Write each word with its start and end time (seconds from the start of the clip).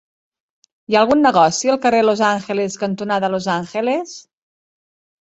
Hi 0.91 0.97
ha 0.97 1.03
algun 1.05 1.21
negoci 1.25 1.71
al 1.75 1.79
carrer 1.85 2.01
Los 2.07 2.25
Angeles 2.33 2.81
cantonada 2.87 3.33
Los 3.37 3.53
Angeles? 3.61 4.21